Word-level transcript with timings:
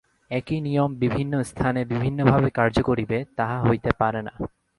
একই 0.31 0.59
নিয়ম 0.61 0.91
বিভিন্ন 0.95 1.33
স্থানে 1.43 1.81
বিভিন্নভাবে 1.85 2.49
কার্য 2.49 2.77
করিবে, 2.81 3.17
তাহা 3.37 3.57
হইতে 3.63 3.91
পারে 3.99 4.21
না। 4.21 4.33